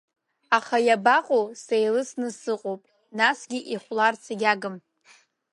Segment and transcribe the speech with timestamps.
[0.57, 2.81] Аха иабаҟоу сеилысны сыҟоуп,
[3.17, 4.75] насгьы ихәларц егьагым.